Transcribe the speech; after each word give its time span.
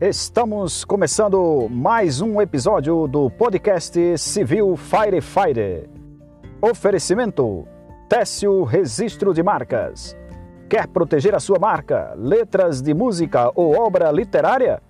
Estamos 0.00 0.84
começando 0.84 1.66
mais 1.68 2.20
um 2.20 2.40
episódio 2.40 3.08
do 3.08 3.28
podcast 3.28 4.16
Civil 4.16 4.76
Firefighter. 4.76 5.90
Oferecimento: 6.62 7.66
Técio 8.08 8.62
Registro 8.62 9.34
de 9.34 9.42
Marcas. 9.42 10.16
Quer 10.68 10.86
proteger 10.86 11.34
a 11.34 11.40
sua 11.40 11.58
marca, 11.58 12.14
letras 12.16 12.80
de 12.80 12.94
música 12.94 13.50
ou 13.56 13.76
obra 13.76 14.12
literária? 14.12 14.80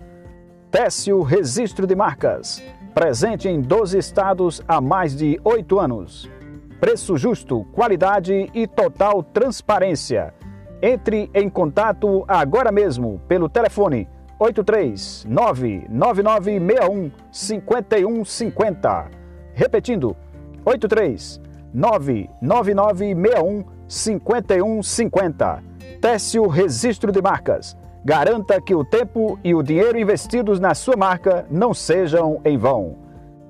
Técio 0.70 1.22
Registro 1.22 1.86
de 1.86 1.96
Marcas. 1.96 2.62
Presente 2.92 3.48
em 3.48 3.62
12 3.62 3.96
estados 3.96 4.62
há 4.68 4.78
mais 4.78 5.16
de 5.16 5.40
8 5.42 5.80
anos. 5.80 6.30
Preço 6.78 7.16
justo, 7.16 7.64
qualidade 7.72 8.50
e 8.52 8.66
total 8.66 9.22
transparência. 9.22 10.34
Entre 10.82 11.30
em 11.32 11.48
contato 11.48 12.26
agora 12.28 12.70
mesmo 12.70 13.22
pelo 13.26 13.48
telefone 13.48 14.06
83 14.38 15.26
99961 15.28 17.10
5150. 17.32 19.10
Repetindo, 19.52 20.16
83 20.64 21.40
99961 21.74 23.64
5150. 23.88 25.62
Técio 26.00 26.46
Registro 26.46 27.10
de 27.10 27.20
Marcas. 27.20 27.76
Garanta 28.04 28.60
que 28.60 28.74
o 28.74 28.84
tempo 28.84 29.38
e 29.42 29.54
o 29.54 29.62
dinheiro 29.62 29.98
investidos 29.98 30.60
na 30.60 30.74
sua 30.74 30.96
marca 30.96 31.44
não 31.50 31.74
sejam 31.74 32.40
em 32.44 32.56
vão. 32.56 32.96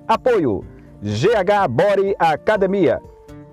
Apoio 0.07 0.65
GH 1.03 1.69
Body 1.69 2.17
Academia. 2.19 3.01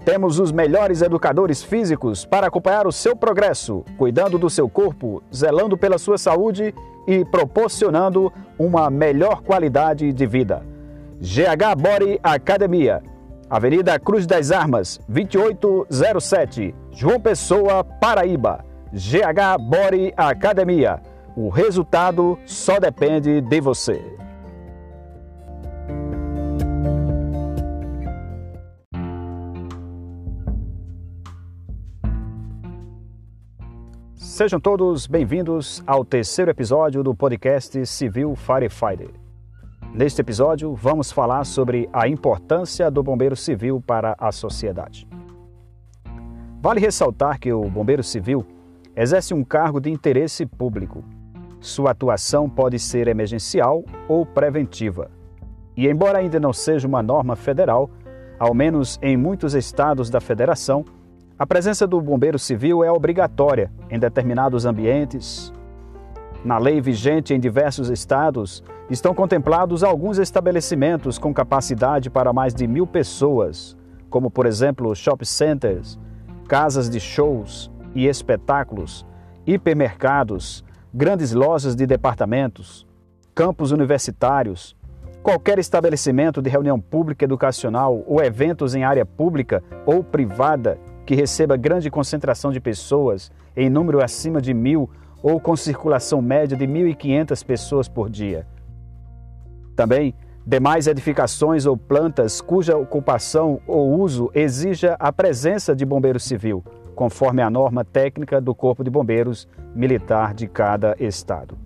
Temos 0.05 0.39
os 0.39 0.51
melhores 0.51 1.01
educadores 1.01 1.61
físicos 1.61 2.25
para 2.25 2.47
acompanhar 2.47 2.87
o 2.87 2.91
seu 2.91 3.15
progresso, 3.15 3.83
cuidando 3.97 4.37
do 4.37 4.49
seu 4.49 4.69
corpo, 4.69 5.21
zelando 5.33 5.77
pela 5.77 5.97
sua 5.97 6.17
saúde 6.17 6.73
e 7.07 7.23
proporcionando 7.25 8.31
uma 8.57 8.89
melhor 8.89 9.41
qualidade 9.41 10.11
de 10.11 10.25
vida. 10.25 10.63
GH 11.19 11.75
Body 11.77 12.19
Academia, 12.23 13.01
Avenida 13.49 13.99
Cruz 13.99 14.25
das 14.25 14.51
Armas, 14.51 14.99
2807, 15.07 16.73
João 16.91 17.19
Pessoa, 17.19 17.83
Paraíba. 17.83 18.65
GH 18.91 19.61
Body 19.61 20.13
Academia. 20.15 21.01
O 21.35 21.49
resultado 21.49 22.39
só 22.45 22.79
depende 22.79 23.41
de 23.41 23.61
você. 23.61 24.01
Sejam 34.35 34.59
todos 34.59 35.07
bem-vindos 35.07 35.81
ao 35.87 36.03
terceiro 36.03 36.51
episódio 36.51 37.01
do 37.01 37.15
podcast 37.15 37.85
Civil 37.85 38.35
Firefighter. 38.35 39.11
Neste 39.93 40.19
episódio, 40.19 40.75
vamos 40.75 41.09
falar 41.09 41.45
sobre 41.45 41.87
a 41.93 42.05
importância 42.05 42.91
do 42.91 43.01
bombeiro 43.01 43.37
civil 43.37 43.81
para 43.87 44.13
a 44.19 44.33
sociedade. 44.33 45.07
Vale 46.61 46.81
ressaltar 46.81 47.39
que 47.39 47.53
o 47.53 47.61
bombeiro 47.69 48.03
civil 48.03 48.45
exerce 48.93 49.33
um 49.33 49.41
cargo 49.41 49.79
de 49.79 49.89
interesse 49.89 50.45
público. 50.45 51.01
Sua 51.61 51.91
atuação 51.91 52.49
pode 52.49 52.77
ser 52.77 53.07
emergencial 53.07 53.85
ou 54.05 54.25
preventiva. 54.25 55.09
E, 55.77 55.87
embora 55.87 56.17
ainda 56.17 56.41
não 56.41 56.51
seja 56.51 56.85
uma 56.85 57.01
norma 57.01 57.37
federal, 57.37 57.89
ao 58.37 58.53
menos 58.53 58.99
em 59.01 59.15
muitos 59.15 59.53
estados 59.53 60.09
da 60.09 60.19
federação, 60.19 60.83
a 61.37 61.45
presença 61.45 61.85
do 61.85 61.99
bombeiro 61.99 62.39
civil 62.39 62.81
é 62.81 62.89
obrigatória 62.89 63.69
em 63.89 63.99
determinados 63.99 64.65
ambientes. 64.65 65.51
Na 66.45 66.57
lei 66.57 66.79
vigente 66.79 67.33
em 67.33 67.39
diversos 67.39 67.89
estados, 67.89 68.63
estão 68.89 69.13
contemplados 69.13 69.83
alguns 69.83 70.17
estabelecimentos 70.17 71.17
com 71.17 71.33
capacidade 71.33 72.09
para 72.09 72.31
mais 72.31 72.53
de 72.53 72.65
mil 72.65 72.87
pessoas, 72.87 73.75
como, 74.09 74.31
por 74.31 74.45
exemplo, 74.45 74.95
shopping 74.95 75.25
centers, 75.25 75.99
casas 76.47 76.89
de 76.89 77.01
shows 77.01 77.69
e 77.93 78.07
espetáculos, 78.07 79.05
hipermercados, 79.45 80.63
grandes 80.93 81.33
lojas 81.33 81.75
de 81.75 81.85
departamentos, 81.85 82.87
campos 83.33 83.73
universitários, 83.73 84.73
qualquer 85.21 85.59
estabelecimento 85.59 86.41
de 86.41 86.49
reunião 86.49 86.79
pública 86.79 87.25
educacional 87.25 88.01
ou 88.07 88.23
eventos 88.23 88.73
em 88.73 88.85
área 88.85 89.05
pública 89.05 89.61
ou 89.85 90.01
privada 90.01 90.79
que 91.05 91.15
receba 91.15 91.55
grande 91.55 91.89
concentração 91.89 92.51
de 92.51 92.59
pessoas 92.59 93.31
em 93.55 93.69
número 93.69 94.03
acima 94.03 94.41
de 94.41 94.53
mil 94.53 94.89
ou 95.21 95.39
com 95.39 95.55
circulação 95.55 96.21
média 96.21 96.57
de 96.57 96.67
1.500 96.67 97.45
pessoas 97.45 97.87
por 97.87 98.09
dia. 98.09 98.45
Também, 99.75 100.13
demais 100.45 100.87
edificações 100.87 101.65
ou 101.65 101.75
plantas 101.75 102.41
cuja 102.41 102.77
ocupação 102.77 103.59
ou 103.67 103.99
uso 103.99 104.29
exija 104.33 104.95
a 104.99 105.11
presença 105.11 105.75
de 105.75 105.85
bombeiro 105.85 106.19
civil, 106.19 106.63
conforme 106.95 107.41
a 107.41 107.49
norma 107.49 107.83
técnica 107.83 108.39
do 108.39 108.53
Corpo 108.53 108.83
de 108.83 108.89
Bombeiros 108.89 109.47
Militar 109.75 110.33
de 110.33 110.47
cada 110.47 110.95
estado. 110.99 111.57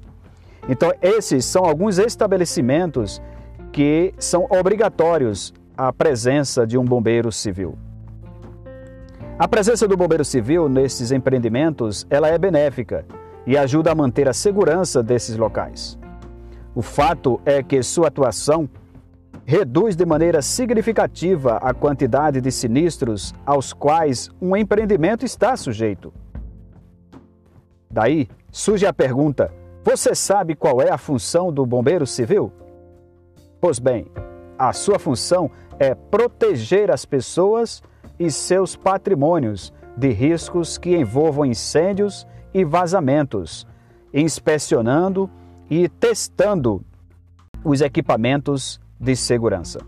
Então, 0.67 0.91
esses 1.01 1.45
são 1.45 1.65
alguns 1.65 1.97
estabelecimentos 1.97 3.21
que 3.71 4.13
são 4.17 4.47
obrigatórios 4.49 5.53
a 5.77 5.93
presença 5.93 6.65
de 6.65 6.77
um 6.77 6.83
bombeiro 6.83 7.31
civil. 7.31 7.77
A 9.39 9.47
presença 9.47 9.87
do 9.87 9.95
bombeiro 9.95 10.25
civil 10.25 10.67
nesses 10.67 11.13
empreendimentos, 11.13 12.05
ela 12.09 12.27
é 12.27 12.37
benéfica 12.37 13.05
e 13.47 13.57
ajuda 13.57 13.89
a 13.89 13.95
manter 13.95 14.27
a 14.27 14.33
segurança 14.33 15.01
desses 15.01 15.37
locais. 15.37 15.97
O 16.75 16.81
fato 16.81 17.39
é 17.45 17.63
que 17.63 17.81
sua 17.81 18.09
atuação 18.09 18.69
reduz 19.45 19.95
de 19.95 20.05
maneira 20.05 20.41
significativa 20.41 21.55
a 21.55 21.73
quantidade 21.73 22.41
de 22.41 22.51
sinistros 22.51 23.33
aos 23.45 23.71
quais 23.71 24.29
um 24.41 24.57
empreendimento 24.57 25.23
está 25.23 25.55
sujeito. 25.55 26.13
Daí 27.89 28.27
surge 28.51 28.85
a 28.85 28.91
pergunta: 28.91 29.53
você 29.85 30.13
sabe 30.13 30.53
qual 30.53 30.81
é 30.81 30.91
a 30.91 30.97
função 30.97 31.49
do 31.49 31.65
bombeiro 31.65 32.05
civil? 32.05 32.51
Pois 33.61 33.79
bem, 33.79 34.07
a 34.57 34.73
sua 34.73 34.99
função 34.99 35.49
é 35.79 35.95
proteger 35.95 36.91
as 36.91 37.05
pessoas 37.05 37.81
e 38.19 38.29
seus 38.29 38.75
patrimônios 38.75 39.73
de 39.95 40.09
riscos 40.09 40.77
que 40.77 40.95
envolvam 40.95 41.45
incêndios 41.45 42.27
e 42.53 42.63
vazamentos, 42.63 43.65
inspecionando 44.13 45.29
e 45.69 45.87
testando 45.87 46.83
os 47.63 47.81
equipamentos 47.81 48.79
de 48.99 49.15
segurança. 49.15 49.79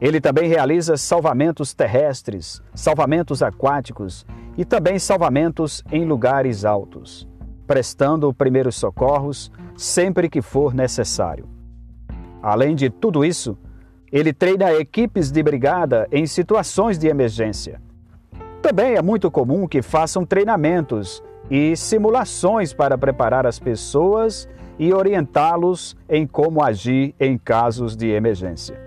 Ele 0.00 0.20
também 0.20 0.48
realiza 0.48 0.96
salvamentos 0.96 1.72
terrestres, 1.72 2.62
salvamentos 2.74 3.42
aquáticos 3.42 4.26
e 4.56 4.64
também 4.64 4.98
salvamentos 4.98 5.82
em 5.90 6.04
lugares 6.04 6.64
altos, 6.64 7.26
prestando 7.66 8.34
primeiros 8.34 8.74
socorros 8.76 9.50
sempre 9.76 10.28
que 10.28 10.42
for 10.42 10.74
necessário. 10.74 11.48
Além 12.42 12.74
de 12.74 12.90
tudo 12.90 13.24
isso, 13.24 13.56
ele 14.14 14.32
treina 14.32 14.72
equipes 14.72 15.32
de 15.32 15.42
brigada 15.42 16.06
em 16.12 16.24
situações 16.24 16.96
de 16.96 17.08
emergência. 17.08 17.82
Também 18.62 18.94
é 18.94 19.02
muito 19.02 19.28
comum 19.28 19.66
que 19.66 19.82
façam 19.82 20.24
treinamentos 20.24 21.20
e 21.50 21.76
simulações 21.76 22.72
para 22.72 22.96
preparar 22.96 23.44
as 23.44 23.58
pessoas 23.58 24.48
e 24.78 24.94
orientá-los 24.94 25.96
em 26.08 26.28
como 26.28 26.62
agir 26.62 27.12
em 27.18 27.36
casos 27.36 27.96
de 27.96 28.08
emergência. 28.08 28.80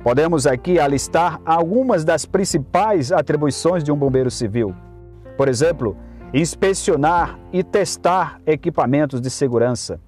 Podemos 0.00 0.46
aqui 0.46 0.78
alistar 0.78 1.40
algumas 1.44 2.04
das 2.04 2.24
principais 2.24 3.10
atribuições 3.10 3.82
de 3.82 3.90
um 3.90 3.96
bombeiro 3.96 4.30
civil. 4.30 4.72
Por 5.36 5.48
exemplo, 5.48 5.96
inspecionar 6.32 7.36
e 7.52 7.64
testar 7.64 8.40
equipamentos 8.46 9.20
de 9.20 9.28
segurança 9.28 10.00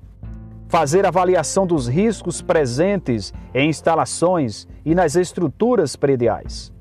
fazer 0.73 1.05
avaliação 1.05 1.67
dos 1.67 1.87
riscos 1.87 2.41
presentes 2.41 3.31
em 3.55 3.69
instalações 3.69 4.67
e 4.87 4.95
nas 4.95 5.17
estruturas 5.17 5.97
prediais, 5.97 6.73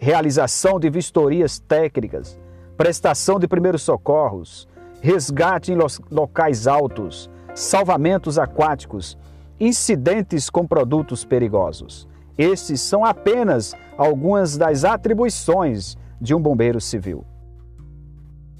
realização 0.00 0.80
de 0.80 0.88
vistorias 0.88 1.58
técnicas, 1.58 2.40
prestação 2.78 3.38
de 3.38 3.46
primeiros 3.46 3.82
socorros, 3.82 4.66
resgate 5.02 5.70
em 5.70 5.76
locais 6.10 6.66
altos, 6.66 7.28
salvamentos 7.54 8.38
aquáticos, 8.38 9.18
incidentes 9.60 10.48
com 10.48 10.66
produtos 10.66 11.22
perigosos. 11.22 12.08
Esses 12.38 12.80
são 12.80 13.04
apenas 13.04 13.74
algumas 13.98 14.56
das 14.56 14.82
atribuições 14.82 15.94
de 16.18 16.34
um 16.34 16.40
bombeiro 16.40 16.80
civil. 16.80 17.22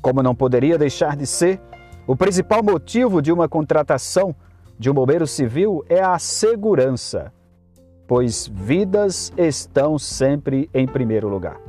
Como 0.03 0.23
não 0.23 0.35
poderia 0.35 0.77
deixar 0.77 1.17
de 1.17 1.27
ser, 1.27 1.63
o 2.07 2.15
principal 2.15 2.63
motivo 2.63 3.23
de 3.23 3.33
uma 3.33 3.49
contratação 3.49 4.37
de 4.79 4.91
um 4.91 4.95
bombeiro 4.95 5.27
civil 5.27 5.85
é 5.89 6.01
a 6.03 6.19
segurança, 6.19 7.33
pois 8.07 8.47
vidas 8.47 9.33
estão 9.37 9.99
sempre 9.99 10.71
em 10.73 10.87
primeiro 10.87 11.29
lugar. 11.29 11.61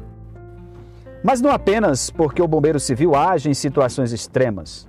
Mas 1.24 1.42
não 1.42 1.50
apenas 1.51 2.09
porque 2.09 2.42
o 2.42 2.48
bombeiro 2.48 2.80
civil 2.80 3.15
age 3.15 3.50
em 3.50 3.54
situações 3.54 4.12
extremas. 4.12 4.88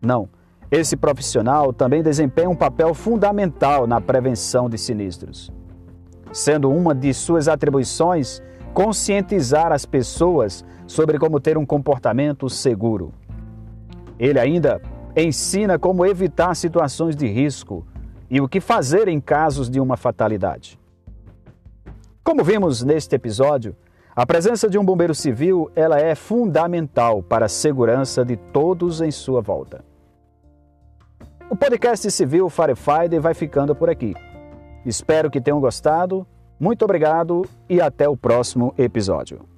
Não, 0.00 0.28
Esse 0.70 0.96
profissional 0.96 1.72
também 1.72 2.02
desempenha 2.02 2.50
um 2.50 2.56
papel 2.56 2.92
fundamental 2.92 3.86
na 3.86 4.00
prevenção 4.02 4.68
de 4.68 4.76
sinistros, 4.76 5.50
sendo 6.30 6.70
uma 6.70 6.94
de 6.94 7.14
suas 7.14 7.48
atribuições 7.48 8.42
conscientizar 8.74 9.72
as 9.72 9.86
pessoas 9.86 10.62
sobre 10.86 11.18
como 11.18 11.40
ter 11.40 11.56
um 11.56 11.64
comportamento 11.64 12.50
seguro. 12.50 13.12
Ele 14.18 14.38
ainda 14.38 14.80
ensina 15.22 15.78
como 15.78 16.04
evitar 16.04 16.54
situações 16.54 17.16
de 17.16 17.26
risco 17.26 17.86
e 18.30 18.40
o 18.40 18.48
que 18.48 18.60
fazer 18.60 19.08
em 19.08 19.20
casos 19.20 19.70
de 19.70 19.80
uma 19.80 19.96
fatalidade. 19.96 20.78
Como 22.22 22.44
vimos 22.44 22.82
neste 22.82 23.16
episódio, 23.16 23.74
a 24.14 24.26
presença 24.26 24.68
de 24.68 24.76
um 24.76 24.84
bombeiro 24.84 25.14
civil 25.14 25.70
ela 25.74 25.98
é 25.98 26.14
fundamental 26.14 27.22
para 27.22 27.46
a 27.46 27.48
segurança 27.48 28.24
de 28.24 28.36
todos 28.36 29.00
em 29.00 29.10
sua 29.10 29.40
volta. 29.40 29.84
O 31.48 31.56
podcast 31.56 32.10
Civil 32.10 32.50
Firefighter 32.50 33.20
vai 33.20 33.32
ficando 33.32 33.74
por 33.74 33.88
aqui. 33.88 34.14
Espero 34.84 35.30
que 35.30 35.40
tenham 35.40 35.60
gostado. 35.60 36.26
Muito 36.60 36.84
obrigado 36.84 37.46
e 37.68 37.80
até 37.80 38.08
o 38.08 38.16
próximo 38.16 38.74
episódio. 38.76 39.57